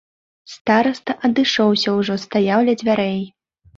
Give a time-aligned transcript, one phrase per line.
[0.53, 3.19] Стараста адышоўся ўжо, стаяў ля дзвярэй.